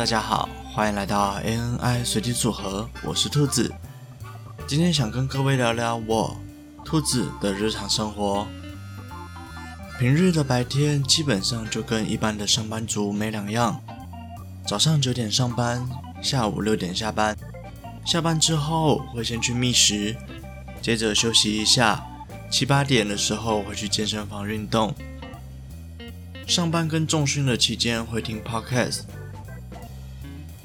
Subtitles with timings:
[0.00, 3.70] 大家好，欢迎来到 ANI 随机组合，我是兔子。
[4.66, 6.34] 今天想跟各位聊聊我
[6.86, 8.46] 兔子的日常生活。
[9.98, 13.78] 平日的白天基本上就跟一般的上班族没两样，
[14.66, 15.86] 早上九点上班，
[16.22, 17.36] 下午六点下班。
[18.06, 20.16] 下班之后会先去觅食，
[20.80, 22.02] 接着休息一下，
[22.50, 24.94] 七八点的时候会去健身房运动。
[26.46, 29.00] 上班跟重训的期间会听 Podcast。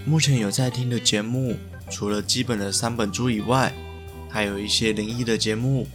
[0.07, 1.57] 目前有在听的节目，
[1.89, 3.73] 除了基本的三本书以外，
[4.29, 5.87] 还有一些灵异的节目，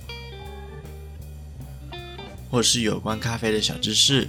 [2.50, 4.28] 或是有关咖啡的小知识。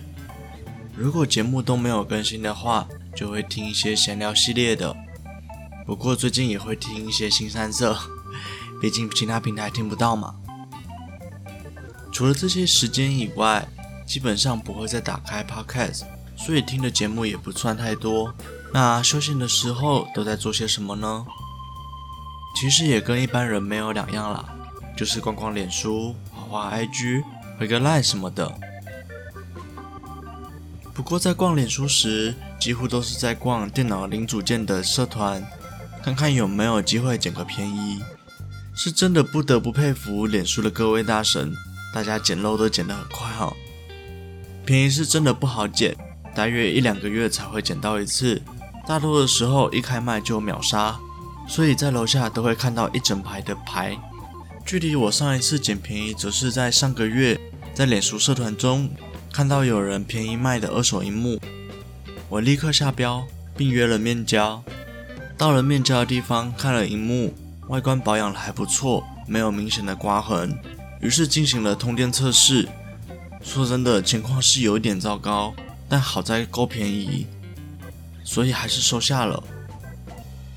[0.95, 4.95] 如果节目都没有更新的话，就会听一些闲聊系列的。
[5.83, 7.97] 不过最近也会听一些新三色，
[8.79, 10.35] 毕竟其他平台听不到嘛。
[12.11, 13.67] 除了这些时间以外，
[14.05, 16.03] 基本上不会再打开 Podcast，
[16.37, 18.31] 所以听的节目也不算太多。
[18.73, 21.25] 那休闲的时候都在做些什么呢？
[22.55, 24.45] 其实也跟一般人没有两样啦，
[24.95, 27.23] 就是逛逛脸书、画画 IG、
[27.57, 28.51] 回个 Line 什么的。
[30.93, 35.43] 不过在逛脸书时，几乎都是在逛电脑零组件的社团，
[36.03, 38.01] 看看有没有机会捡个便宜。
[38.73, 41.53] 是真的不得不佩服脸书的各位大神，
[41.93, 43.53] 大家捡漏都捡得很快哦。
[44.65, 45.95] 便宜是真的不好捡，
[46.35, 48.41] 大约一两个月才会捡到一次，
[48.91, 50.99] 大多的时候一开卖就秒杀，
[51.47, 53.97] 所以在楼下都会看到一整排的牌。
[54.65, 57.39] 距离我上一次捡便宜，则是在上个月，
[57.73, 58.89] 在脸书社团中
[59.31, 61.39] 看到有人便宜卖的二手荧幕，
[62.27, 63.25] 我立刻下标，
[63.55, 64.61] 并约了面交。
[65.37, 67.33] 到了面交的地方，看了荧幕，
[67.69, 70.53] 外观保养的还不错，没有明显的刮痕，
[70.99, 72.67] 于是进行了通电测试。
[73.41, 75.53] 说真的，情况是有点糟糕，
[75.87, 77.25] 但好在够便宜，
[78.23, 79.43] 所以还是收下了。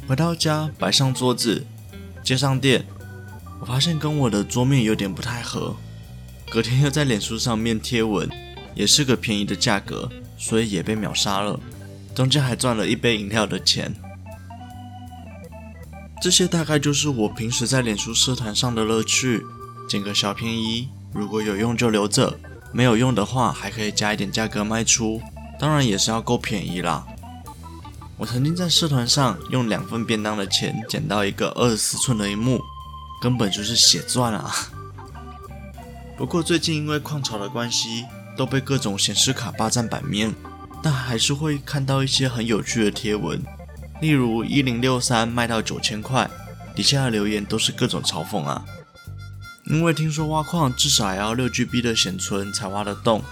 [0.06, 1.64] 回到家，摆上桌子，
[2.22, 2.84] 接上电，
[3.60, 5.74] 我发现跟我的桌面有点不太合。
[6.50, 8.30] 隔天又在脸书上面贴文，
[8.74, 11.58] 也是个便宜的价格，所以也被秒杀了。
[12.14, 13.94] 中间还赚了一杯饮料的钱。
[16.22, 19.42] 这些大概就是我平时在脸书社团上的乐趣，
[19.88, 22.38] 捡个小便宜，如果有用就留着。
[22.72, 25.20] 没有用的话，还可以加一点价格卖出，
[25.58, 27.06] 当然也是要够便宜啦。
[28.16, 32.60] 我曾经在社团上用两份便当的钱捡到一个二十四寸的萤幕，
[33.20, 34.54] 根本就是血赚啊！
[36.16, 38.04] 不过最近因为矿潮的关系，
[38.36, 40.32] 都被各种显示卡霸占版面，
[40.80, 43.42] 但还是会看到一些很有趣的贴文，
[44.00, 46.30] 例如一零六三卖到九千块，
[46.76, 48.64] 底下的留言都是各种嘲讽啊。
[49.64, 53.22] 因为听说挖矿至少还要六 GB 的显存才挖得动。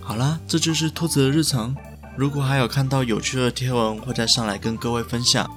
[0.00, 1.76] 好啦，这就是兔子的日常。
[2.18, 5.48] 如果还有看到有趣的贴文，会再上来跟各位分享。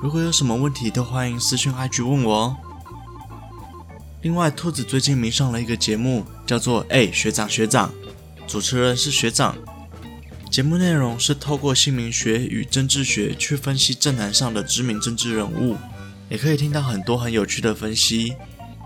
[0.00, 2.56] 如果有什么问题，都欢迎私讯 IG 问我哦。
[4.22, 7.88] 另外，兔子最近迷上了一个节目，叫做《欸学长学长》，
[8.46, 9.56] 主持人是学长。
[10.48, 15.76] 节目内容是透过姓名学与政治学去分析政坛上的知名政治人物。
[16.28, 18.32] 也可以听到很多很有趣的分析，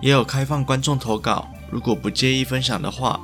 [0.00, 3.20] 也有开放观众投稿，如果不介意分享的话，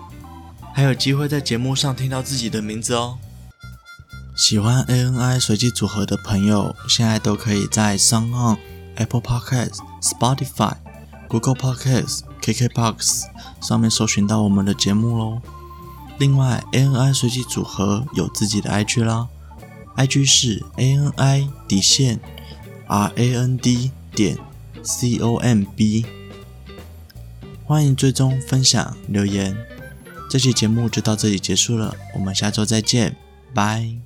[0.75, 3.17] 还有机会在节目上听到自己的名字哦。
[4.37, 8.59] 喜欢 ANI 随机组合的朋友，现在都可以在 SoundOn、
[8.97, 10.75] Apple Podcasts、Spotify、
[11.27, 13.25] Google Podcasts、KKBOX
[13.61, 15.41] 上面搜寻到我们的节目喽。
[16.19, 19.29] 另外，ANI 随机组合有自己的 IG 啦
[19.97, 22.21] ，IG 是 ANI 底线
[22.87, 23.91] RAND。
[24.17, 24.39] 点
[24.83, 26.07] COMB，
[27.67, 29.55] 欢迎追踪、分享、留言。
[30.31, 33.15] 这期节目就到这里结束了，我们下周再见，
[33.53, 34.06] 拜。